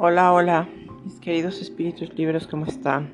[0.00, 0.68] Hola, hola,
[1.04, 3.10] mis queridos espíritus libres, ¿cómo están?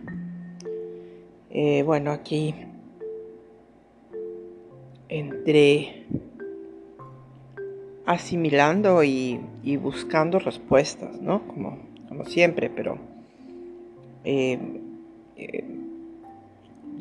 [1.48, 2.54] Eh, bueno, aquí
[5.08, 6.04] entre
[8.04, 9.40] asimilando y,
[9.80, 11.48] buscando respuestas, ¿no?
[11.48, 11.78] Como,
[12.26, 12.98] siempre, pero
[14.22, 14.58] eh,
[15.38, 15.64] eh,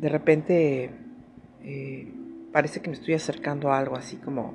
[0.00, 0.90] de repente
[2.52, 4.54] parece que me estoy acercando a algo así como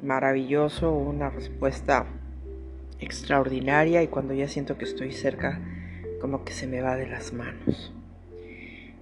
[0.00, 2.06] maravilloso, una respuesta
[3.00, 5.60] extraordinaria y cuando ya siento que estoy cerca,
[6.20, 7.92] como que se me va de las manos.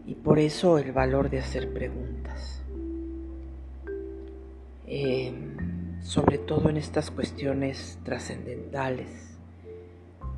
[0.07, 2.63] Y por eso el valor de hacer preguntas.
[4.87, 9.39] Em, sobre todo en estas cuestiones trascendentales.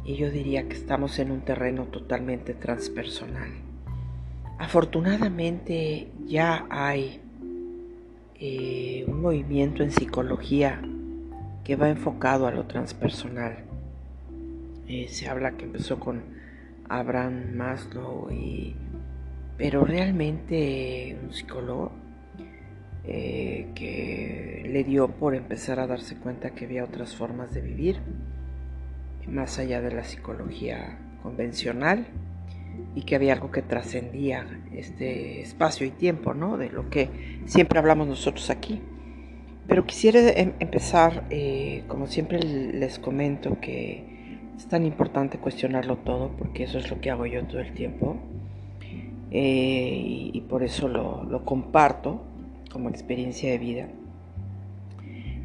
[0.05, 3.51] Y yo diría que estamos en un terreno totalmente transpersonal.
[4.59, 7.21] Afortunadamente ya hay
[8.39, 10.81] eh, un movimiento en psicología
[11.67, 13.65] que va enfocado a lo transpersonal.
[14.87, 16.23] Eh, se habla que empezó con
[16.89, 18.77] Abraham Maslow, y,
[19.59, 21.91] pero realmente un psicólogo
[23.03, 27.97] eh, que le dio por empezar a darse cuenta que había otras formas de vivir,
[29.27, 32.07] más allá de la psicología convencional,
[32.95, 36.59] y que había algo que trascendía este espacio y tiempo, ¿no?
[36.59, 38.81] De lo que siempre hablamos nosotros aquí.
[39.69, 44.05] Pero quisiera em, empezar, eh, como siempre les comento, que
[44.57, 48.17] es tan importante cuestionarlo todo, porque eso es lo que hago yo todo el tiempo.
[49.31, 52.23] Eh, y, por eso lo, comparto
[52.71, 53.89] como experiencia de vida.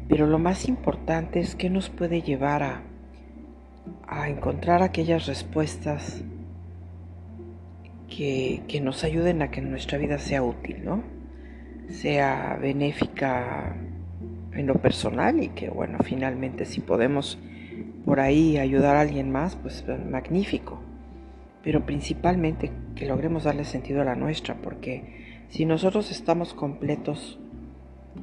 [0.08, 2.82] Pero lo más importante es que nos puede llevar a,
[4.06, 6.22] a encontrar aquellas respuestas
[8.08, 11.02] que, que, nos ayuden a que nuestra vida sea útil, ¿no?
[11.88, 13.74] Sea benéfica
[14.54, 17.38] en lo personal y que bueno, finalmente si podemos
[18.04, 20.80] por ahí ayudar a alguien más, pues magnífico.
[21.62, 27.38] Pero principalmente que logremos darle sentido a la nuestra, porque si nosotros estamos completos,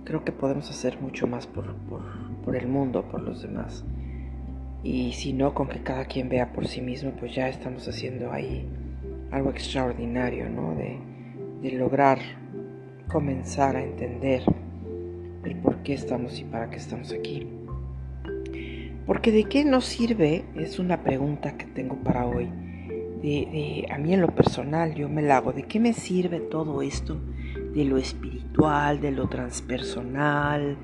[0.03, 1.75] creo que podemos hacer mucho más por,
[2.43, 3.85] por, el mundo, por los demás.
[4.83, 8.31] Y si no, con que cada quien vea por sí mismo, pues ya estamos haciendo
[8.31, 8.67] ahí
[9.31, 10.75] algo extraordinario, ¿no?
[10.75, 10.99] De,
[11.61, 12.19] de lograr
[13.07, 14.43] comenzar a entender
[15.43, 17.47] el por qué estamos y para qué estamos aquí.
[19.05, 22.49] Porque de qué nos sirve es una pregunta que tengo para hoy.
[23.21, 25.51] De, a mí en lo personal yo me la hago.
[25.51, 27.19] ¿De qué me sirve todo esto?
[27.73, 30.77] De lo espiritual, de lo transpersonal,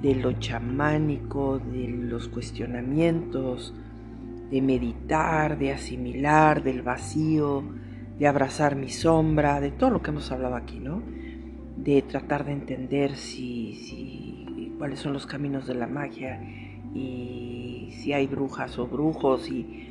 [0.00, 3.74] de lo chamánico, de los cuestionamientos,
[4.50, 7.62] de meditar, de asimilar, del vacío,
[8.18, 11.02] de abrazar mi sombra, de todo lo que hemos hablado aquí, ¿no?
[11.82, 16.40] De tratar de entender si, cuáles son los caminos de la magia
[16.94, 19.86] y si hay brujas o brujos y,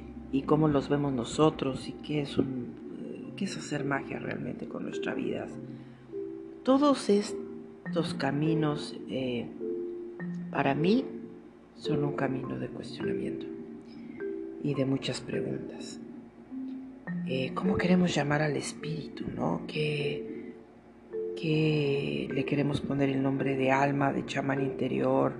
[0.45, 2.37] cómo los vemos nosotros y qué es,
[3.35, 5.47] qué es hacer magia realmente con nuestra vida.
[6.63, 9.47] Todos estos caminos eh,
[10.51, 11.05] para mí
[11.75, 13.47] son un camino de cuestionamiento
[14.63, 15.99] y de muchas preguntas.
[17.27, 19.25] Eh, ¿Cómo queremos llamar al espíritu?
[19.35, 19.61] ¿no?
[21.39, 25.33] Que le queremos poner el nombre de alma, de chamán interior,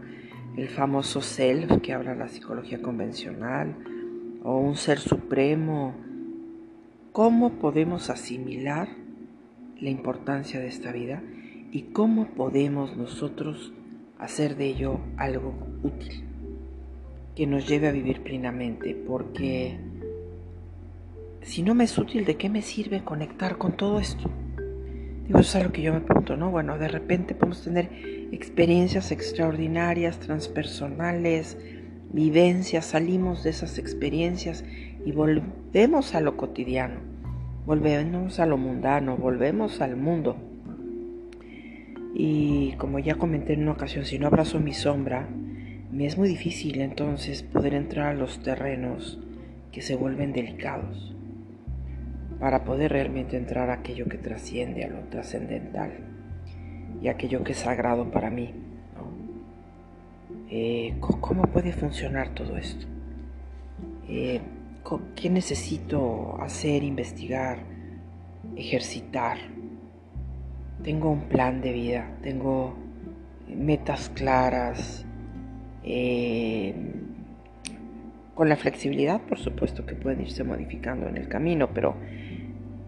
[0.56, 3.76] el famoso self que habla la psicología convencional,
[4.44, 5.94] o un ser supremo.
[7.12, 8.88] ¿Cómo podemos asimilar
[9.80, 11.22] la importancia de esta vida
[11.72, 13.74] y cómo podemos nosotros
[14.18, 16.24] hacer de ello algo útil
[17.36, 18.96] que nos lleve a vivir plenamente?
[18.96, 19.78] Porque
[21.42, 24.30] si no me es útil, ¿de qué me sirve conectar con todo esto?
[25.30, 26.50] Digo, eso es algo que yo me pregunto, ¿no?
[26.50, 27.88] Bueno, de repente podemos tener
[28.32, 31.56] experiencias extraordinarias, transpersonales,
[32.12, 34.66] vivencias, salimos de esas experiencias
[35.06, 36.96] y volvemos a lo cotidiano,
[37.68, 40.36] volvemos a lo mundano, volvemos al mundo.
[42.16, 45.30] Y como ya comenté en una ocasión, si no abrazo mi sombra,
[45.92, 49.20] me es muy difícil entonces poder entrar a los terrenos
[49.72, 51.16] que se vuelven delicados
[52.40, 55.92] para poder realmente entrar a aquello que trasciende, a lo trascendental
[57.02, 58.54] y aquello que es sagrado para mí.
[60.50, 62.88] Eh, ¿Cómo puede funcionar todo esto?
[64.08, 64.42] Eh,
[65.16, 67.60] ¿Qué necesito hacer, investigar,
[68.56, 69.38] ejercitar?
[70.84, 72.76] Tengo un plan de vida, tengo
[73.48, 75.06] metas claras,
[75.84, 76.74] eh,
[78.34, 81.96] con la flexibilidad, por supuesto, que pueden irse modificando en el camino, pero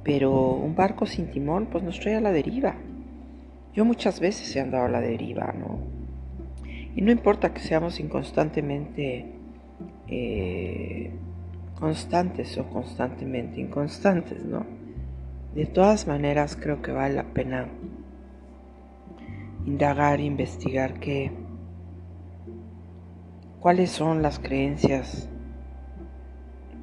[0.04, 2.76] pero un barco sin timón pues nos trae a la deriva.
[3.74, 5.80] Yo muchas veces he andado a la deriva, ¿no?
[6.96, 9.32] Y no importa que seamos inconstantemente
[10.08, 11.12] eh,
[11.80, 14.66] constantes o constantemente inconstantes, ¿no?
[15.56, 17.68] De todas maneras creo que vale la pena
[19.66, 21.32] indagar, investigar qué,
[23.60, 25.30] cuáles son las creencias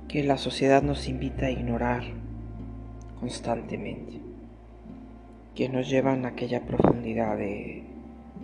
[0.07, 2.28] que la sociedad nos invita a ignorar
[3.21, 4.21] constantemente,
[5.55, 7.39] que nos llevan a aquella profundidad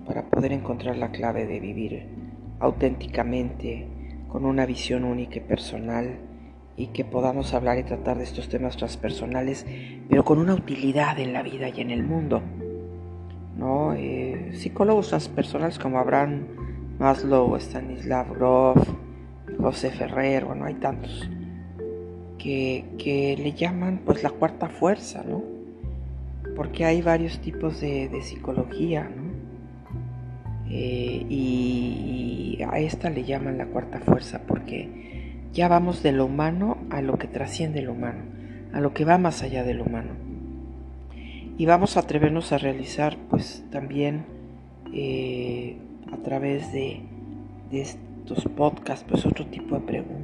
[0.07, 2.07] para poder encontrar la clave de vivir
[2.61, 3.87] auténticamente
[4.29, 6.19] con una visión única y personal
[6.77, 9.65] y que podamos hablar y tratar de estos temas transpersonales,
[10.09, 12.43] pero con una utilidad en la vida y en el mundo.
[13.57, 13.95] ¿no?
[13.95, 16.47] Eh, psicólogos transpersonales como Abraham
[16.99, 18.89] Maslow, Stanislav Grof,
[19.59, 21.29] José Ferrer, bueno, hay tantos
[22.45, 25.43] que, le llaman pues la cuarta fuerza, ¿no?
[26.55, 29.33] Porque hay varios tipos de, psicología, ¿no?
[30.71, 36.79] Eh, y, a esta le llaman la cuarta fuerza porque ya vamos de lo humano
[36.91, 38.23] a lo que trasciende lo humano,
[38.73, 40.25] a lo que va más allá de lo humano
[41.57, 44.25] y vamos a atrevernos a realizar pues también
[44.93, 45.77] eh,
[46.13, 47.03] a través de,
[47.71, 50.24] estos podcasts pues otro tipo de preguntas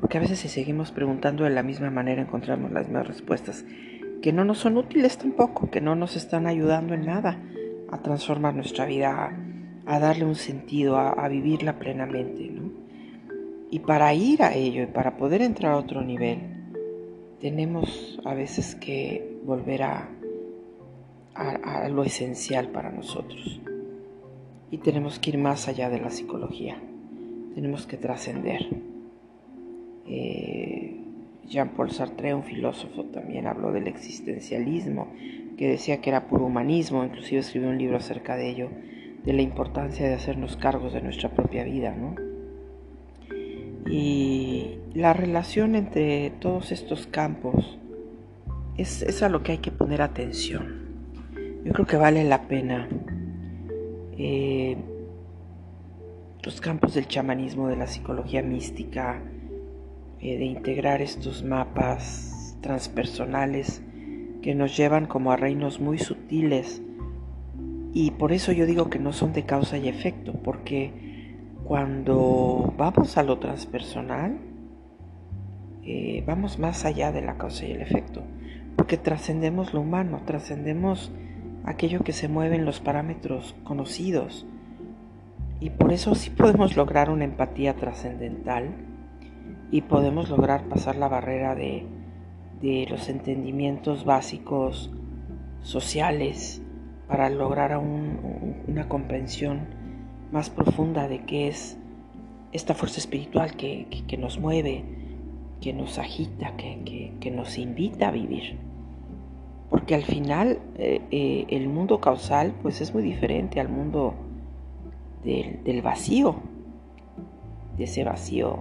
[0.00, 3.64] porque a veces si seguimos preguntando de la misma manera encontramos las mismas respuestas
[4.22, 7.40] que no nos son útiles tampoco que no nos están ayudando en nada
[7.90, 9.36] a transformar nuestra vida
[9.86, 12.50] a, darle un sentido a, vivirla plenamente
[13.70, 16.38] y para ir a ello y para poder entrar a otro nivel
[17.40, 20.08] tenemos a veces que volver a
[21.34, 23.60] a, lo esencial para nosotros.
[24.70, 26.76] Y tenemos que ir más allá de la psicología.
[27.54, 28.93] Tenemos que trascender.
[30.06, 31.00] Eh,
[31.46, 35.08] Jean-Paul Sartre, un filósofo, también habló del existencialismo,
[35.56, 38.70] que decía que era puro humanismo, inclusive escribió un libro acerca de ello,
[39.24, 42.14] de la importancia de hacernos cargos de nuestra propia vida, ¿no?
[43.86, 47.78] Y la relación entre todos estos campos
[48.76, 50.84] es, a lo que hay que poner atención.
[51.64, 52.88] Yo creo que vale la pena
[54.16, 54.76] eh,
[56.42, 59.22] los campos del chamanismo, de la psicología mística,
[60.24, 63.82] eh, de integrar estos mapas transpersonales
[64.40, 66.80] que nos llevan como a reinos muy sutiles.
[67.92, 73.18] Y por eso yo digo que no son de causa y efecto, porque cuando vamos
[73.18, 74.38] a lo transpersonal,
[75.82, 78.22] eh, vamos más allá de la causa y el efecto,
[78.76, 81.12] porque trascendemos lo humano, trascendemos
[81.64, 84.46] aquello que se mueve en los parámetros conocidos.
[85.60, 88.93] Y por eso sí podemos lograr una empatía trascendental
[89.70, 91.86] y podemos lograr pasar la barrera de,
[92.60, 94.90] de los entendimientos básicos
[95.62, 96.62] sociales
[97.08, 99.66] para lograr una comprensión
[100.32, 101.78] más profunda de qué es
[102.52, 104.84] esta fuerza espiritual que, que, nos mueve,
[105.60, 108.58] que nos agita, que, que nos invita a vivir.
[109.70, 114.14] Porque al final eh, eh, el mundo causal pues es muy diferente al mundo
[115.24, 116.36] del, vacío,
[117.76, 118.58] de ese vacío,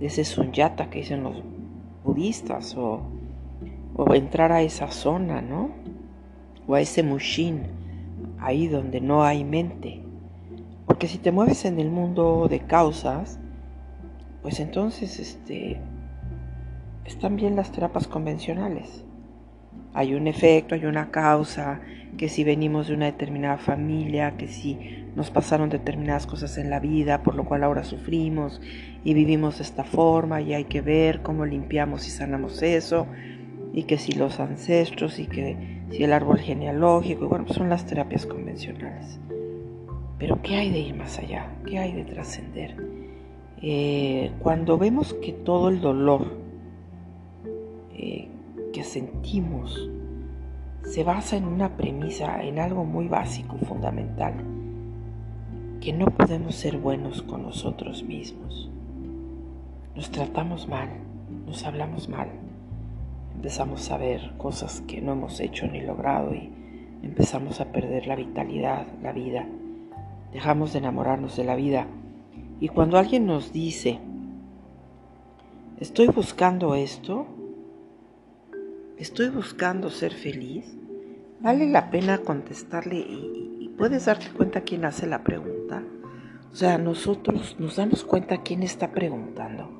[0.00, 1.42] ese sunyata que dicen los
[2.04, 3.02] budistas, o,
[3.94, 5.70] o entrar a esa zona, ¿no?
[6.66, 7.62] O a ese mushin,
[8.38, 10.02] ahí donde no hay mente.
[10.86, 13.38] Porque si te mueves en el mundo de causas,
[14.42, 15.80] pues entonces este,
[17.04, 19.04] están bien las terapias convencionales
[19.94, 21.80] hay un efecto, hay una causa,
[22.16, 24.78] que si venimos de una determinada familia, que si
[25.16, 28.60] nos pasaron determinadas cosas en la vida, por lo cual ahora sufrimos
[29.04, 33.06] y vivimos de esta forma y hay que ver cómo limpiamos y sanamos eso,
[33.72, 37.86] y que si los ancestros y que si el árbol genealógico, bueno, pues son las
[37.86, 39.20] terapias convencionales.
[40.18, 41.50] Pero ¿qué hay de ir más allá?
[41.66, 42.76] ¿Qué hay de trascender?
[43.62, 46.38] Eh, cuando vemos que todo el dolor
[47.94, 48.28] eh,
[48.72, 49.90] que sentimos
[50.90, 54.34] se basa en una premisa, en algo muy básico fundamental,
[55.80, 58.68] que no podemos ser buenos con nosotros mismos.
[59.94, 60.88] Nos tratamos mal,
[61.46, 62.28] nos hablamos mal,
[63.36, 66.52] empezamos a ver cosas que no hemos hecho ni logrado y
[67.04, 69.46] empezamos a perder la vitalidad, la vida,
[70.32, 71.86] dejamos de enamorarnos de la vida.
[72.58, 74.00] Y cuando alguien nos dice,
[75.78, 77.28] estoy buscando esto,
[79.00, 80.76] estoy buscando ser feliz,
[81.40, 85.82] vale la pena contestarle y, puedes darte cuenta quién hace la pregunta.
[86.52, 89.70] O sea, nosotros nos damos cuenta quién está preguntando.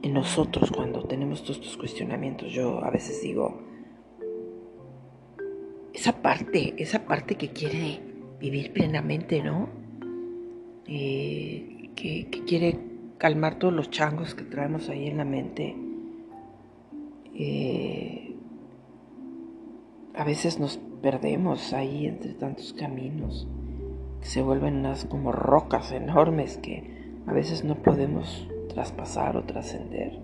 [0.00, 3.60] En nosotros cuando tenemos todos estos cuestionamientos, yo a veces digo,
[5.92, 8.00] esa parte, esa parte que quiere
[8.40, 9.68] vivir plenamente, ¿no?
[10.86, 12.78] Eh, que, quiere
[13.18, 15.76] calmar todos los changos que traemos ahí en la mente.
[17.34, 18.27] Eh,
[20.18, 23.46] a veces nos perdemos ahí entre tantos caminos
[24.20, 30.18] que se vuelven unas como rocas enormes que a veces no podemos traspasar o trascender.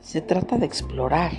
[0.00, 1.32] Se trata de explorar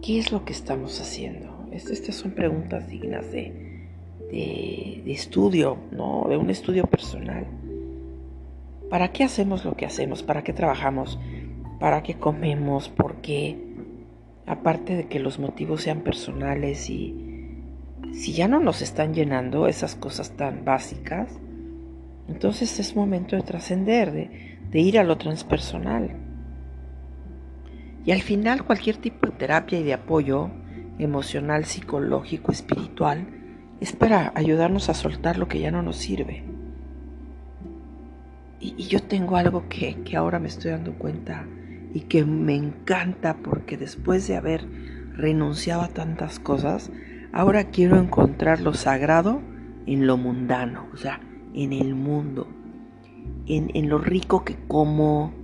[0.00, 1.66] qué es lo que estamos haciendo.
[1.70, 3.88] Estas son preguntas dignas de,
[4.30, 6.24] de, de estudio, ¿no?
[6.30, 7.46] de un estudio personal.
[8.88, 10.22] ¿Para qué hacemos lo que hacemos?
[10.22, 11.18] ¿Para qué trabajamos?
[11.78, 12.88] ¿Para qué comemos?
[12.88, 13.71] ¿Por qué?
[14.46, 17.32] Aparte de que los motivos sean personales y
[18.12, 21.40] si ya no nos están llenando esas cosas tan básicas,
[22.28, 26.16] entonces es momento de trascender, de, ir a lo transpersonal.
[28.04, 30.50] Y al final cualquier tipo de terapia y de apoyo
[30.98, 33.26] emocional, psicológico, espiritual,
[33.80, 36.44] es para ayudarnos a soltar lo que ya no nos sirve.
[38.60, 41.46] Y, y yo tengo algo que, que ahora me estoy dando cuenta
[41.94, 44.66] y que me encanta porque después de haber
[45.14, 46.90] renunciado a tantas cosas,
[47.32, 49.40] ahora quiero encontrar lo sagrado
[49.86, 51.20] en lo mundano, o sea,
[51.54, 52.48] en el mundo,
[53.46, 55.34] en, en lo rico que como,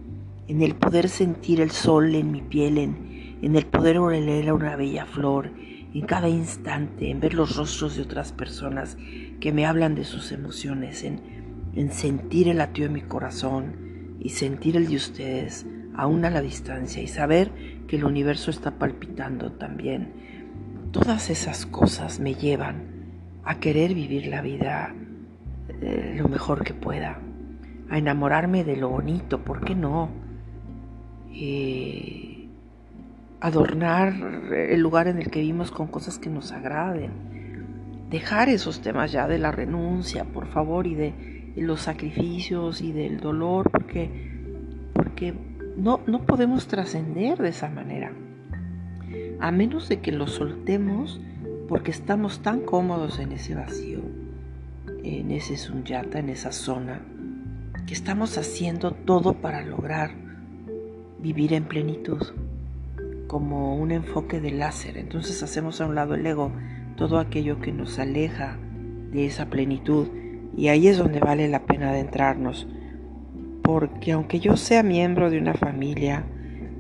[0.47, 4.77] en el poder sentir el sol en mi piel, en, en el poder oler una
[4.77, 5.53] bella flor,
[5.95, 8.97] en cada instante, en ver los rostros de otras personas
[9.41, 11.21] que me hablan de sus emociones, en,
[11.75, 15.67] en sentir el latido de mi corazón y sentir el de ustedes,
[15.99, 17.51] aún a la distancia y saber
[17.89, 20.13] que el universo está palpitando también.
[20.93, 22.87] Todas esas cosas me llevan
[23.43, 24.95] a querer vivir la vida
[25.81, 27.19] eh, lo mejor que pueda,
[27.91, 30.09] a enamorarme de lo bonito, ¿por qué no?
[31.33, 32.49] Eh,
[33.41, 34.15] adornar
[34.53, 37.11] el lugar en el que vivimos con cosas que nos agraden,
[38.09, 43.19] dejar esos temas ya de la renuncia, por favor, y de los sacrificios y del
[43.19, 44.11] dolor, porque,
[44.93, 45.48] porque
[45.79, 48.13] no, no podemos trascender de esa manera.
[49.41, 51.21] A menos de que lo soltemos
[51.69, 54.01] porque estamos tan cómodos en ese vacío,
[55.05, 57.01] en ese sunyata, en esa zona,
[57.87, 60.11] que estamos haciendo todo para lograr
[61.21, 62.23] vivir en plenitud,
[63.29, 64.99] como un enfoque de láser.
[64.99, 66.51] Entonces hacemos a un lado el ego,
[66.97, 68.59] todo aquello que nos aleja
[69.13, 70.09] de esa plenitud.
[70.57, 72.67] Y ahí es donde vale la pena adentrarnos
[73.69, 76.25] porque aunque yo sea miembro de una familia,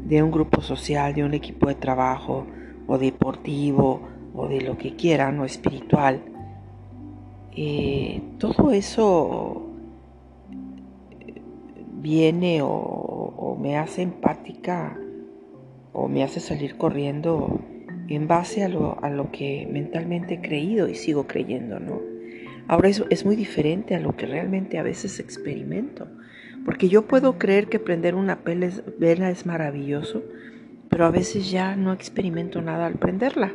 [0.07, 2.47] de un grupo social, de un equipo de trabajo
[2.87, 6.23] o deportivo o de lo que quieran o espiritual,
[7.54, 9.66] eh, todo eso
[12.00, 14.99] viene o, me hace empática
[15.92, 17.61] o me hace salir corriendo
[18.09, 22.00] en base a lo, a lo que mentalmente he creído y sigo creyendo, ¿no?
[22.66, 26.09] Ahora eso es muy diferente a lo que realmente a veces experimento.
[26.65, 30.23] Porque yo puedo creer que prender una vela es maravilloso,
[30.88, 33.53] pero a veces ya no experimento nada al prenderla,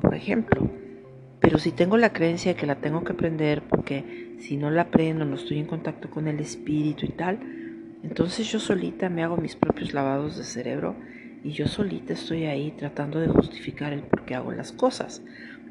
[0.00, 0.70] por ejemplo.
[1.40, 4.90] Pero si tengo la creencia de que la tengo que prender porque si no la
[4.90, 7.38] prendo no estoy en contacto con el espíritu y tal,
[8.02, 10.96] entonces yo solita me hago mis propios lavados de cerebro
[11.44, 15.22] y yo solita estoy ahí tratando de justificar el por qué hago las cosas.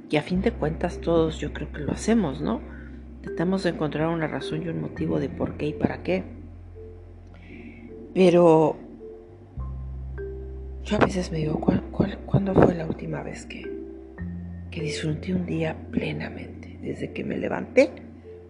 [0.09, 2.61] Y a fin de cuentas todos yo creo que lo hacemos, ¿no?
[3.21, 6.23] Tratamos de encontrar una razón y un motivo de por qué y para qué.
[8.15, 8.77] Pero
[10.85, 11.59] yo a veces me digo,
[12.25, 13.69] cuándo fue la última vez que,
[14.71, 16.79] que disfruté un día plenamente?
[16.81, 17.91] Desde que me levanté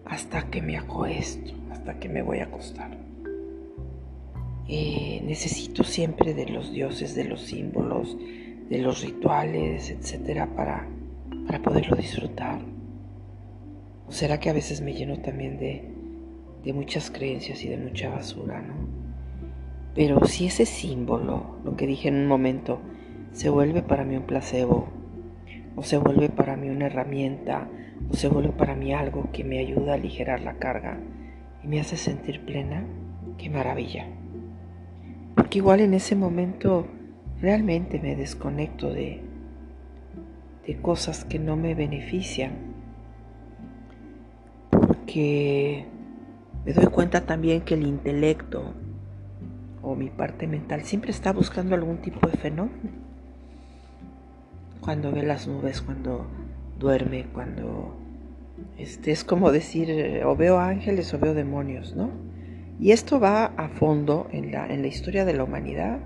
[0.04, 2.96] hasta que me acuesto, hasta que me voy a acostar.
[4.68, 8.16] Eh, necesito siempre de los dioses, de los símbolos,
[8.70, 10.86] de los rituales, etcétera, para,
[11.44, 12.60] para poderlo disfrutar.
[14.06, 15.90] ¿O será que a veces me lleno también de,
[16.62, 19.05] de muchas creencias y de mucha basura, no?
[19.96, 22.80] Pero si ese símbolo, lo que dije en un momento,
[23.32, 24.88] se vuelve para mí un placebo,
[25.74, 27.66] o se vuelve para mí una herramienta,
[28.10, 31.00] o se vuelve para mí algo que me ayuda a aligerar la carga
[31.64, 32.84] y me hace sentir plena,
[33.38, 34.06] qué maravilla.
[35.34, 36.86] Porque igual en ese momento
[37.40, 39.22] realmente me desconecto de,
[40.66, 42.52] de cosas que no me benefician.
[44.70, 45.86] Porque
[46.66, 48.74] me doy cuenta también que el intelecto,
[49.86, 52.90] o mi parte mental siempre está buscando algún tipo de fenómeno.
[54.80, 56.26] Cuando ve las nubes, cuando
[56.76, 57.96] duerme, cuando
[58.78, 62.10] este, es como decir, o veo ángeles o veo demonios, ¿no?
[62.80, 66.00] Y esto va a fondo en la, en la historia de la humanidad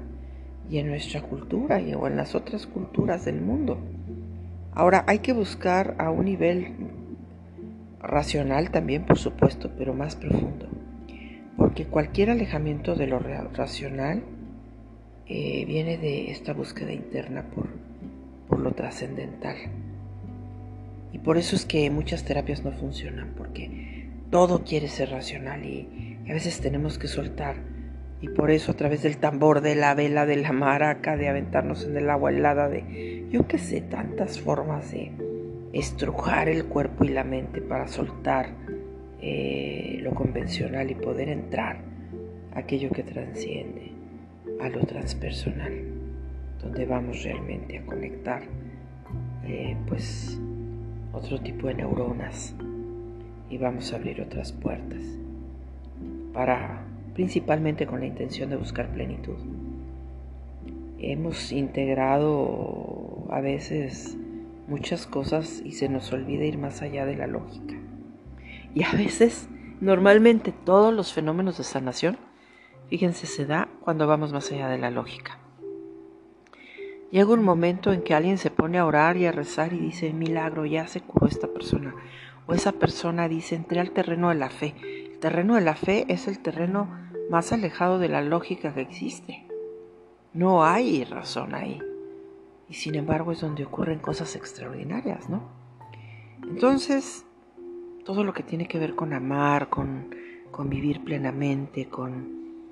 [0.68, 3.78] y en nuestra cultura y, o en las otras culturas del mundo.
[4.72, 6.74] Ahora hay que buscar a un nivel
[7.98, 10.69] racional también, por supuesto, pero más profundo.
[11.60, 14.22] Porque cualquier alejamiento de lo racional
[15.26, 17.66] eh, viene de esta búsqueda interna por,
[18.48, 19.56] por lo trascendental.
[21.12, 26.16] Y por eso es que muchas terapias no funcionan, porque todo quiere ser racional y
[26.30, 27.56] a veces tenemos que soltar.
[28.22, 31.84] Y por eso a través del tambor, de la vela, de la maraca, de aventarnos
[31.84, 35.12] en el agua helada, de yo qué sé, tantas formas de
[35.74, 38.48] estrujar el cuerpo y la mente para soltar
[39.22, 41.80] eh, lo convencional y poder entrar
[42.54, 43.92] aquello que transciende
[44.60, 45.72] a lo transpersonal,
[46.60, 48.42] donde vamos realmente a conectar
[49.44, 50.40] eh, pues
[51.12, 52.54] otro tipo de neuronas
[53.48, 55.02] y vamos a abrir otras puertas
[56.32, 56.84] para
[57.14, 59.36] principalmente con la intención de buscar plenitud.
[60.98, 64.16] Hemos integrado a veces
[64.68, 67.79] muchas cosas y se nos olvida ir más allá de la lógica.
[68.74, 69.48] Y a veces,
[69.80, 72.18] normalmente todos los fenómenos de sanación,
[72.88, 75.38] fíjense, se da cuando vamos más allá de la lógica.
[77.10, 80.12] Llega un momento en que alguien se pone a orar y a rezar y dice,
[80.12, 81.94] milagro, ya se curó esta persona.
[82.46, 84.74] O esa persona dice, entré al terreno de la fe.
[85.12, 86.88] El terreno de la fe es el terreno
[87.28, 89.44] más alejado de la lógica que existe.
[90.32, 91.80] No hay razón ahí.
[92.68, 95.42] Y sin embargo es donde ocurren cosas extraordinarias, ¿no?
[96.44, 97.24] Entonces,
[98.10, 100.10] todo lo que tiene que ver con amar, con,
[100.68, 102.66] vivir plenamente, con,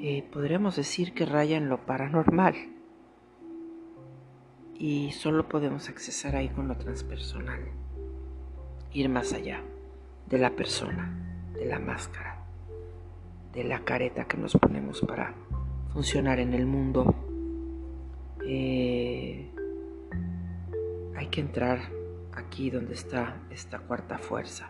[0.00, 2.56] eh, podremos decir que raya en lo paranormal.
[4.76, 7.60] Y solo podemos accesar ahí con lo transpersonal,
[8.92, 9.62] ir más allá
[10.28, 11.20] de la persona,
[11.52, 12.44] de la máscara,
[13.52, 15.36] de la careta que nos ponemos para
[15.92, 17.14] funcionar en el mundo.
[18.44, 19.52] Eh,
[21.14, 21.78] hay que entrar
[22.36, 24.68] aquí donde está esta cuarta fuerza.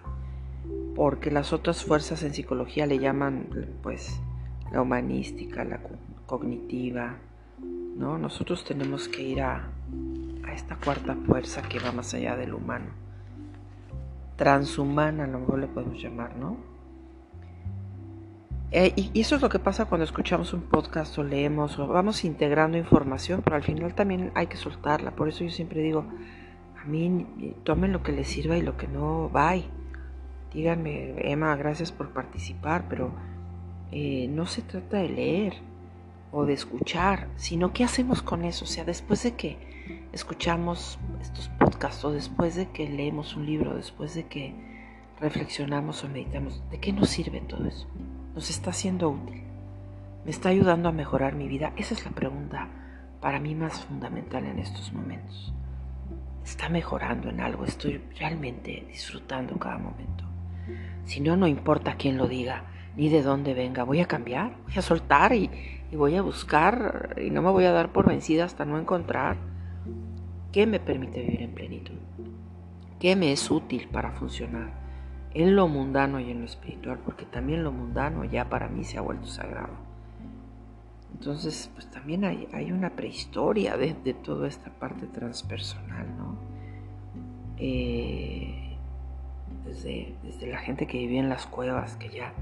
[0.94, 3.48] Porque las otras fuerzas en psicología le llaman
[3.82, 4.20] pues
[4.72, 5.80] la humanística, la
[6.26, 7.16] cognitiva,
[7.96, 8.18] ¿no?
[8.18, 9.70] Nosotros tenemos que ir a,
[10.52, 12.86] esta cuarta fuerza que va más allá del humano.
[14.36, 16.56] Transhumana a lo mejor le podemos llamar, ¿no?
[18.70, 22.24] Eh, y eso es lo que pasa cuando escuchamos un podcast o leemos o vamos
[22.24, 25.12] integrando información, pero al final también hay que soltarla.
[25.12, 26.04] Por eso yo siempre digo,
[26.84, 27.26] a mí
[27.62, 29.64] tomen lo que les sirva y lo que no, bye.
[30.52, 33.10] Díganme, Emma, gracias por participar, pero
[33.90, 35.54] eh, no se trata de leer
[36.30, 38.66] o de escuchar, sino qué hacemos con eso.
[38.66, 39.56] O sea, después de que
[40.12, 44.54] escuchamos estos podcasts o después de que leemos un libro, después de que
[45.20, 47.86] reflexionamos o meditamos, ¿de qué nos sirve todo eso?
[48.34, 49.42] ¿Nos está siendo útil?
[50.24, 51.72] ¿Me está ayudando a mejorar mi vida?
[51.76, 52.68] Esa es la pregunta
[53.20, 55.54] para mí más fundamental en estos momentos
[56.44, 60.24] está mejorando en algo, estoy realmente disfrutando cada momento.
[61.04, 62.64] Si no, no importa quién lo diga,
[62.96, 65.50] ni de dónde venga, voy a cambiar, voy a soltar y,
[65.92, 69.36] voy a buscar y no me voy a dar por vencida hasta no encontrar
[70.50, 71.98] qué me permite vivir en plenitud,
[72.98, 74.84] qué me es útil para funcionar
[75.34, 78.98] en lo mundano y en lo espiritual, porque también lo mundano ya para mí se
[78.98, 79.83] ha vuelto sagrado.
[81.14, 86.36] Entonces, pues también hay, hay una prehistoria de, toda esta parte transpersonal, ¿no?
[87.56, 88.76] Eh,
[89.64, 92.32] desde, desde, la gente que vivía en las cuevas, que ya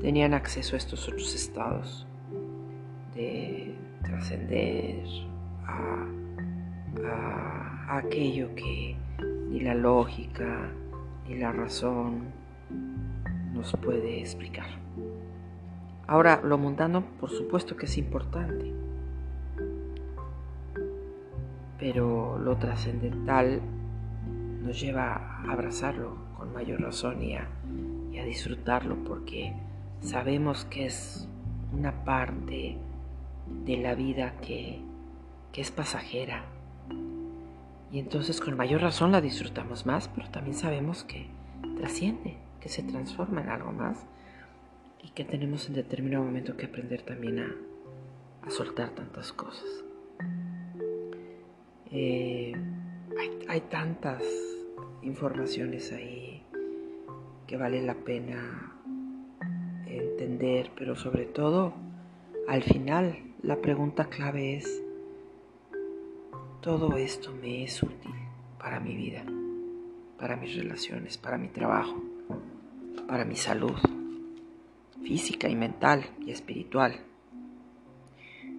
[0.00, 2.06] tenían acceso a estos otros estados
[3.14, 5.02] de trascender
[5.66, 6.06] a
[7.98, 8.96] aquello que
[9.48, 10.70] ni la lógica
[11.28, 12.32] ni la razón
[13.52, 14.79] nos puede explicar.
[16.10, 18.74] Ahora, lo mundano, por supuesto que es importante,
[21.78, 23.60] pero lo trascendental
[24.60, 27.46] nos lleva a abrazarlo con mayor razón y a,
[28.24, 29.54] disfrutarlo porque
[30.00, 31.28] sabemos que es
[31.72, 32.76] una parte
[33.64, 34.82] de la vida que,
[35.54, 36.44] es pasajera.
[37.92, 41.28] Y entonces con mayor razón la disfrutamos más, pero también sabemos que
[41.76, 44.08] trasciende, que se transforma en algo más
[45.02, 47.56] y que tenemos en determinado momento que aprender también a,
[48.48, 49.84] soltar tantas cosas.
[51.92, 52.52] Eh,
[53.48, 54.22] hay, tantas
[55.02, 56.42] informaciones ahí
[57.46, 58.76] que vale la pena
[59.86, 61.74] entender, pero sobre todo
[62.48, 64.82] al final la pregunta clave es,
[66.60, 68.14] ¿todo esto me es útil
[68.58, 69.24] para mi vida,
[70.18, 72.02] para mis relaciones, para mi trabajo,
[73.06, 73.78] para mi salud?
[75.02, 77.00] Física y mental y espiritual.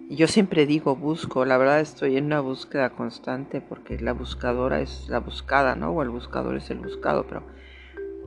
[0.08, 4.80] Y yo siempre digo busco, la verdad estoy en una búsqueda constante porque la buscadora
[4.80, 5.90] es la buscada, ¿no?
[5.90, 7.42] O el buscador es el buscado, pero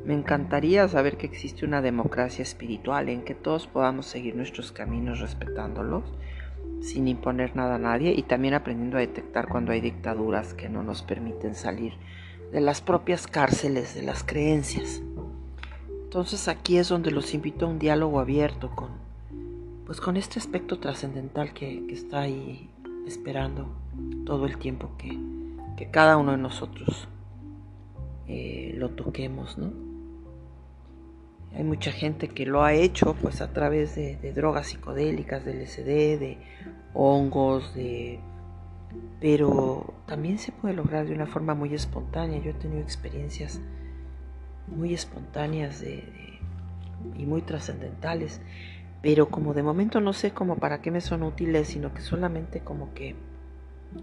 [0.03, 5.19] Me encantaría saber que existe una democracia espiritual en que todos podamos seguir nuestros caminos
[5.19, 6.03] respetándolos,
[6.81, 10.83] sin imponer nada a nadie y también aprendiendo a detectar cuando hay dictaduras que no
[10.83, 11.93] nos permiten salir
[12.51, 15.01] de las propias cárceles de las creencias.
[16.15, 18.87] Entonces aquí es donde los invito a un diálogo abierto con,
[19.85, 22.69] pues con este aspecto trascendental que, está ahí
[23.05, 23.67] esperando
[24.25, 25.19] todo el tiempo que,
[25.91, 27.09] cada uno de nosotros
[28.29, 29.73] eh, lo toquemos, ¿no?
[31.53, 36.17] Hay mucha gente que lo ha hecho pues a través de, drogas psicodélicas, del LSD,
[36.17, 36.37] de
[36.93, 38.21] hongos, de...
[39.19, 42.39] Pero también se puede lograr de una forma muy espontánea.
[42.39, 43.59] Yo he tenido experiencias
[44.67, 48.41] muy espontáneas y muy trascendentales.
[49.01, 52.61] Pero como de momento no sé cómo para qué me son útiles, sino que solamente
[52.61, 53.15] como que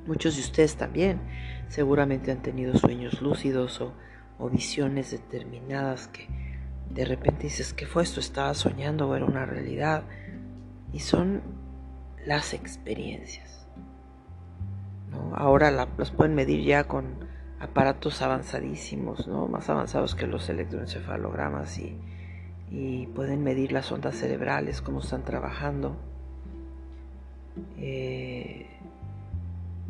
[0.07, 1.20] muchos de ustedes también
[1.68, 6.27] seguramente han tenido sueños lúcidos o visiones determinadas que
[6.94, 8.20] de repente dices, ¿qué fue esto?
[8.20, 10.03] ¿Estaba soñando o era una realidad?
[10.92, 11.42] Y son
[12.27, 13.66] las experiencias.
[15.35, 17.32] Ahora las pueden medir ya con
[17.62, 19.46] aparatos avanzadísimos, ¿no?
[19.46, 21.96] más avanzados que los electroencefalogramas y,
[23.14, 25.94] pueden medir las ondas cerebrales, cómo están trabajando.
[27.77, 28.66] Eh,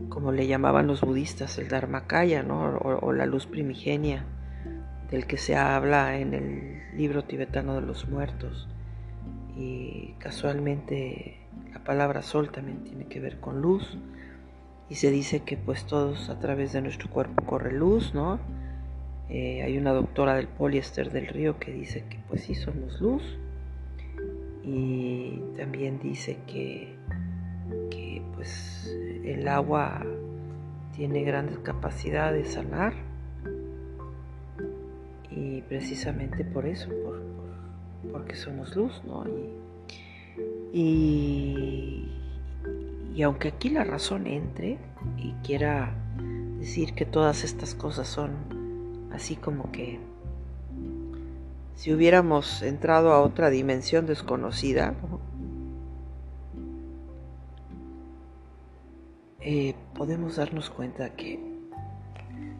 [0.08, 2.78] como le llamaban los budistas, el Dharmakaya, ¿no?
[2.78, 4.24] o la luz primigenia
[5.12, 8.68] del que se habla en el libro tibetano de los muertos.
[9.56, 11.38] Y casualmente
[11.72, 13.96] la palabra sol también tiene que ver con luz.
[14.92, 18.38] Y se dice que pues todos a través de nuestro cuerpo corre luz, ¿no?
[19.30, 23.22] Eh, hay una doctora del poliéster del río que dice que pues sí somos luz.
[24.62, 26.94] Y también dice que,
[27.90, 30.04] que pues el agua
[30.94, 32.92] tiene grandes capacidades de sanar
[35.30, 37.22] y precisamente por eso, por,
[38.12, 39.24] porque somos luz, ¿no?
[40.74, 42.21] Y, y,
[43.20, 44.78] aunque aquí la razón entre
[45.18, 45.94] y quiera
[46.58, 48.30] decir que todas estas cosas son
[49.12, 50.00] así como que
[51.74, 54.94] si hubiéramos entrado a otra dimensión desconocida,
[59.40, 61.40] eh, podemos darnos cuenta que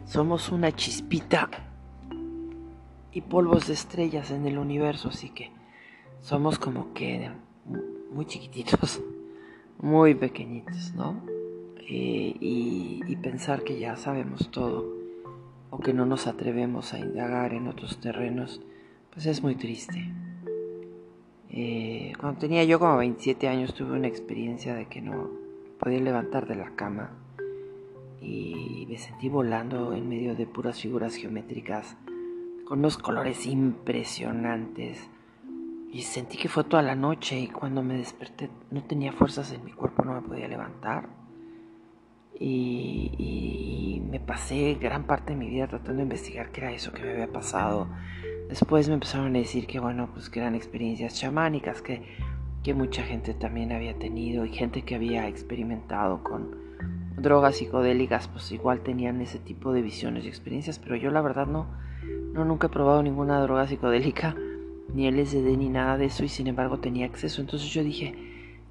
[0.05, 1.49] somos una chispita
[3.11, 5.51] y polvos de estrellas en el universo, así que
[6.21, 7.31] somos como que
[8.11, 9.01] muy chiquititos,
[9.83, 11.21] muy pequeñitos, ¿no?
[11.89, 14.85] Eh, y, pensar que ya sabemos todo
[15.69, 18.61] o que no nos atrevemos a indagar en otros terrenos,
[19.13, 20.11] pues es muy triste.
[21.49, 25.29] Eh, cuando tenía yo como 27 años tuve una experiencia de que no
[25.79, 27.11] podía levantar de la cama
[28.21, 31.95] y me sentí volando en medio de puras figuras geométricas
[32.65, 35.09] con unos colores impresionantes.
[35.93, 39.63] Y sentí que fue toda la noche y cuando me desperté no tenía fuerzas en
[39.63, 41.07] mi cuerpo, no me podía levantar.
[42.39, 47.03] Y, me pasé gran parte de mi vida tratando de investigar qué era eso que
[47.03, 47.87] me había pasado.
[48.49, 52.03] Después me empezaron a decir que bueno, pues que eran experiencias chamánicas que,
[52.63, 56.57] que mucha gente también había tenido y gente que había experimentado con
[57.17, 61.47] drogas psicodélicas, pues igual tenían ese tipo de visiones y experiencias, pero yo la verdad
[61.47, 61.67] no,
[62.33, 64.35] no, nunca he probado ninguna droga psicodélica,
[64.93, 67.41] ni LSD, ni nada de eso, y sin embargo tenía acceso.
[67.41, 68.15] Entonces yo dije,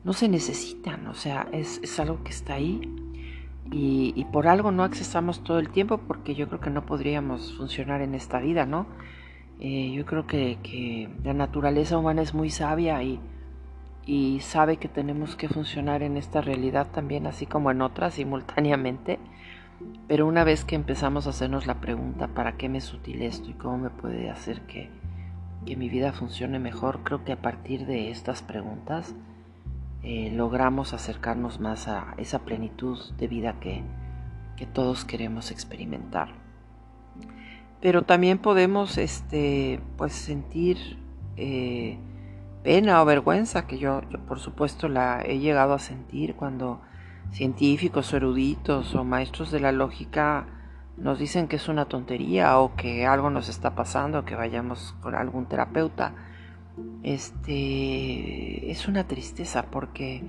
[0.04, 2.80] no se necesitan, o sea, es, algo que está ahí.
[3.70, 8.02] Y, por algo no accesamos todo el tiempo, porque yo creo que no podríamos funcionar
[8.02, 8.86] en esta vida, ¿no?
[9.60, 13.18] Eh, yo creo que, que, la naturaleza humana es muy sabia y,
[14.04, 19.18] y sabe que tenemos que funcionar en esta realidad también, así como en otras simultáneamente.
[20.08, 23.50] Pero una vez que empezamos a hacernos la pregunta, ¿para qué me es útil esto
[23.50, 24.90] y cómo me puede hacer que,
[25.64, 27.00] mi vida funcione mejor?
[27.02, 29.14] Creo que a partir de estas preguntas
[30.02, 33.82] eh, logramos acercarnos más a esa plenitud de vida que,
[34.72, 36.28] todos queremos experimentar.
[37.80, 40.98] Pero también podemos este, pues sentir
[41.36, 41.98] eh,
[42.62, 46.80] pena o vergüenza, que yo, yo por supuesto la he llegado a sentir cuando
[47.32, 50.46] científicos o eruditos o maestros de la lógica
[50.96, 55.14] nos dicen que es una tontería o que algo nos está pasando, que vayamos con
[55.14, 56.14] algún terapeuta,
[57.02, 60.22] este es una tristeza porque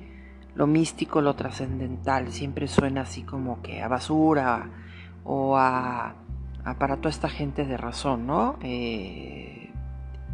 [0.55, 4.69] lo místico, lo trascendental siempre suena así como que a basura
[5.23, 6.15] o a,
[6.77, 8.57] para toda esta gente de razón, ¿no?
[8.61, 9.71] Eh,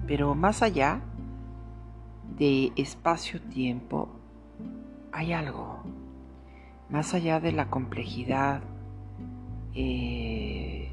[0.08, 1.02] pero más allá
[2.38, 4.10] de espacio-tiempo
[5.12, 5.84] hay algo
[6.90, 8.62] más allá de la complejidad
[9.76, 10.90] eh,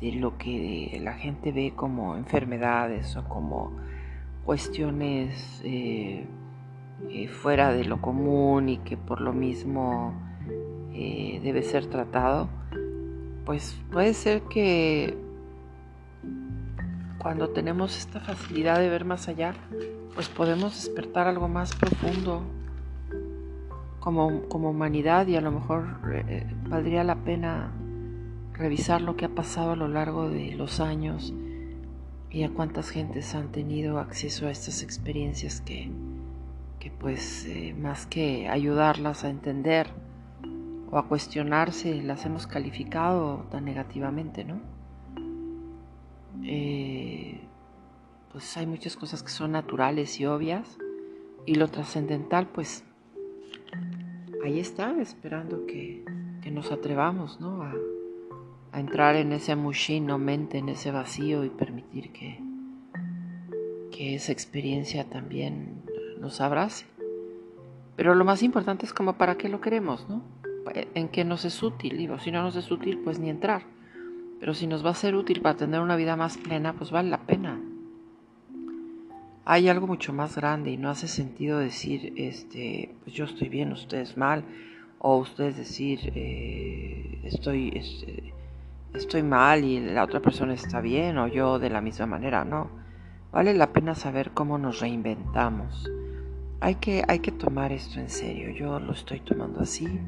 [0.00, 3.72] de lo que la gente ve como enfermedades o como
[4.44, 6.26] cuestiones eh,
[7.10, 10.14] eh, fuera de lo común y que por lo mismo
[10.92, 12.48] debe ser tratado,
[13.44, 15.18] pues puede ser que
[17.18, 19.54] cuando tenemos esta facilidad de ver más allá,
[20.14, 22.42] pues podemos despertar algo más profundo
[23.98, 25.84] como, como humanidad y a lo mejor
[26.68, 27.72] valdría la pena
[28.54, 31.34] revisar lo que ha pasado a lo largo de los años
[32.30, 35.90] y a cuántas gentes han tenido acceso a estas experiencias que,
[36.80, 39.88] que pues eh, más que ayudarlas a entender
[40.90, 44.60] o a cuestionarse, las hemos calificado tan negativamente, ¿no?
[46.44, 47.40] Eh,
[48.32, 50.78] pues hay muchas cosas que son naturales y obvias
[51.46, 52.84] y lo trascendental pues
[54.44, 56.04] ahí está, esperando que,
[56.42, 57.62] que nos atrevamos, ¿no?
[58.74, 62.40] A entrar en ese mushin o mente, en ese vacío y permitir que,
[63.92, 65.84] que esa experiencia también
[66.18, 66.84] nos abrace.
[67.94, 70.22] Pero lo más importante es como para qué lo queremos, ¿no?
[70.94, 71.96] En qué nos es útil.
[71.96, 73.62] Digo, si no nos es útil, pues ni entrar.
[74.40, 77.10] Pero si nos va a ser útil para tener una vida más plena, pues vale
[77.10, 77.60] la pena.
[79.44, 83.70] Hay algo mucho más grande y no hace sentido decir, este, pues yo estoy bien,
[83.70, 84.42] ustedes mal,
[84.98, 88.33] o ustedes decir, eh, estoy, este,
[88.94, 92.68] estoy mal y la otra persona está bien o yo de la misma manera, no.
[93.32, 95.90] Vale la pena saber cómo nos reinventamos.
[96.60, 100.00] Hay que, hay que tomar esto en serio, yo lo estoy tomando así.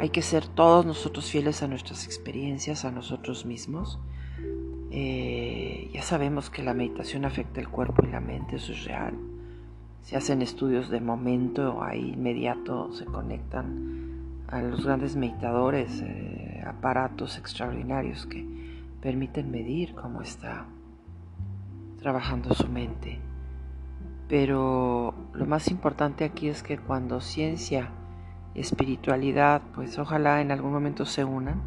[0.00, 4.00] Hay que ser todos nosotros fieles a nuestras experiencias, a nosotros mismos.
[4.90, 9.14] Eh, ya sabemos que la meditación afecta el cuerpo y la mente, eso es real.
[10.02, 16.02] Se hacen estudios de momento, ahí inmediato se conectan a los grandes meditadores.
[16.02, 18.46] Eh, aparatos extraordinarios que
[19.00, 20.66] permiten medir cómo está
[21.98, 23.18] trabajando su mente.
[24.28, 27.90] Pero lo más importante aquí es que cuando ciencia
[28.54, 31.62] y espiritualidad, pues ojalá en algún momento se unan,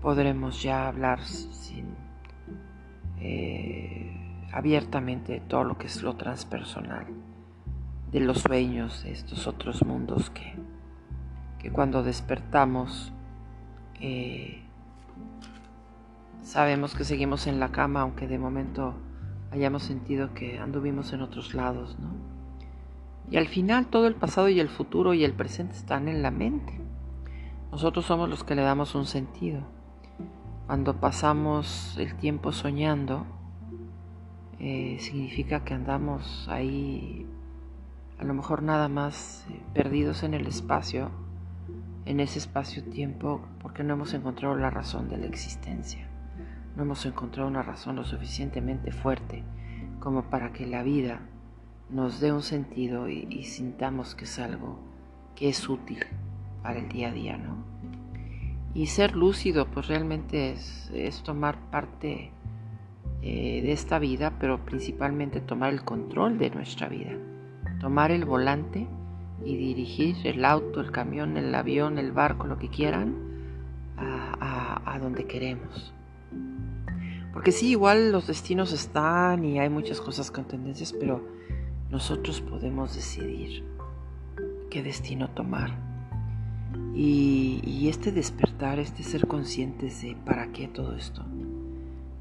[0.00, 1.96] podremos ya hablar sin,
[3.20, 7.06] eh, abiertamente de todo lo que es lo transpersonal,
[8.12, 10.54] de los sueños, de estos otros mundos que,
[11.58, 13.12] que cuando despertamos
[14.00, 14.62] eh,
[16.42, 18.94] sabemos que seguimos en la cama, aunque de momento
[19.50, 22.10] hayamos sentido que anduvimos en otros lados, ¿no?
[23.30, 26.30] Y al final todo el pasado y el futuro y el presente están en la
[26.30, 26.80] mente.
[27.70, 29.60] Nosotros somos los que le damos un sentido.
[30.66, 33.26] Cuando pasamos el tiempo soñando,
[34.58, 37.26] eh, significa que andamos ahí
[38.18, 41.10] a lo mejor nada más eh, perdidos en el espacio
[42.08, 46.08] en ese espacio-tiempo porque no hemos encontrado la razón de la existencia.
[46.74, 49.44] No hemos encontrado una razón lo suficientemente fuerte
[50.00, 51.20] como para que la vida
[51.90, 54.78] nos dé un sentido y, sintamos que es algo
[55.36, 55.98] que es útil
[56.62, 57.62] para el día a día, ¿no?
[58.72, 62.30] Y ser lúcido, pues realmente es, tomar parte
[63.20, 67.12] eh, de esta vida, pero principalmente tomar el control de nuestra vida,
[67.80, 68.86] tomar el volante
[69.44, 73.14] y dirigir el auto, el camión, el avión, el barco, lo que quieran,
[73.96, 75.92] a, donde queremos.
[77.32, 81.24] Porque sí, igual los destinos están y hay muchas cosas con tendencias, pero
[81.88, 83.64] nosotros podemos decidir
[84.70, 85.70] qué destino tomar.
[86.94, 91.24] Y, este despertar, este ser conscientes de para qué todo esto,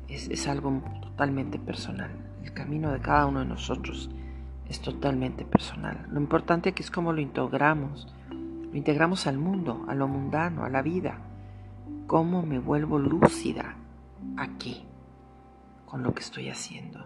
[0.08, 2.12] es, es algo totalmente personal.
[2.44, 4.12] El camino de cada uno de nosotros
[4.70, 6.08] es totalmente personal.
[6.12, 8.08] Lo importante aquí es cómo lo integramos.
[8.30, 11.20] Lo integramos al mundo, a lo mundano, a la vida.
[12.06, 13.76] Cómo me vuelvo lúcida
[14.36, 14.84] aquí
[15.86, 17.00] con lo que estoy haciendo.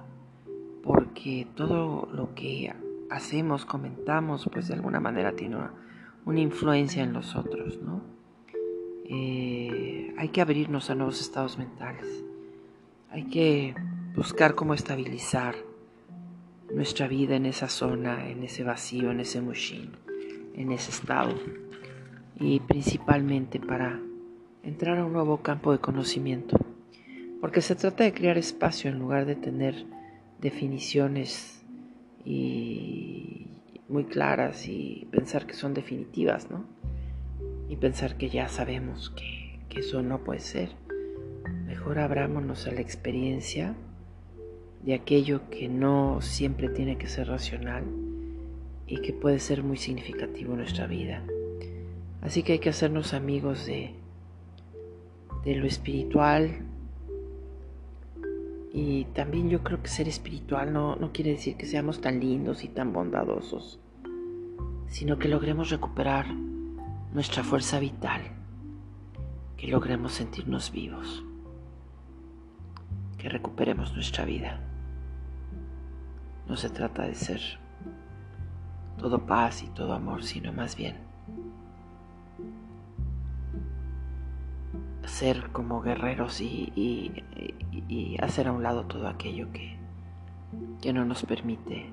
[0.84, 2.74] Porque todo lo que
[3.12, 5.58] hacemos, comentamos, pues de alguna manera tiene
[6.26, 8.02] una, influencia en los otros, ¿no?
[9.06, 12.24] Eh, hay que abrirnos a nuevos estados mentales.
[13.12, 13.76] Hay que
[14.16, 15.56] buscar cómo estabilizar
[16.74, 19.92] nuestra vida en esa zona, en ese vacío, en ese mushin,
[20.56, 21.36] en ese estado.
[22.40, 24.00] Y principalmente para
[24.64, 26.58] entrar a un nuevo campo de conocimiento.
[27.40, 29.86] Porque se trata de crear espacio en lugar de tener
[30.40, 31.64] definiciones
[32.24, 36.66] muy claras y pensar que son definitivas, ¿no?
[37.68, 40.70] Y pensar que ya sabemos que, que eso no puede ser.
[41.66, 43.76] Mejor abrámonos a la experiencia
[44.84, 47.84] de aquello que no siempre tiene que ser racional
[48.88, 51.24] y que puede ser muy significativo en nuestra vida.
[52.22, 53.96] Así que hay que hacernos amigos de,
[55.44, 56.68] de lo espiritual,
[58.74, 62.64] Y también yo creo que ser espiritual no, no quiere decir que seamos tan lindos
[62.64, 63.82] y tan bondadosos,
[64.88, 66.28] sino que logremos recuperar
[67.14, 68.22] nuestra fuerza vital,
[69.58, 71.22] que logremos sentirnos vivos,
[73.18, 74.71] que recuperemos nuestra vida.
[76.52, 77.40] No se trata de ser
[78.98, 80.98] todo paz y todo amor, sino más bien
[85.06, 87.24] ser como guerreros y,
[88.22, 89.78] hacer a un lado todo aquello que,
[90.82, 91.90] que no nos permite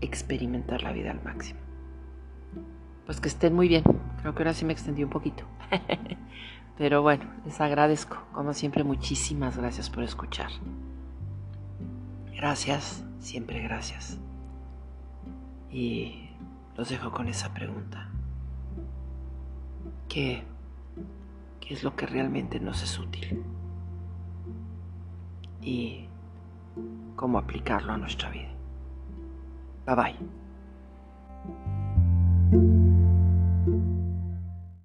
[0.00, 1.60] experimentar la vida al máximo.
[3.04, 3.84] Pues que estén muy bien.
[4.22, 5.44] Creo que ahora sí me extendí un poquito.
[6.78, 8.16] Pero bueno, les agradezco.
[8.32, 10.48] Como siempre, muchísimas gracias por escuchar.
[12.34, 14.18] Gracias, siempre gracias.
[15.70, 16.28] Y
[16.76, 18.08] los dejo con esa pregunta.
[20.08, 20.42] ¿Qué,
[21.60, 23.42] qué es lo que realmente nos es útil?
[25.60, 26.08] Y
[27.16, 28.50] cómo aplicarlo a nuestra vida.
[29.86, 30.16] Bye
[32.50, 32.82] bye.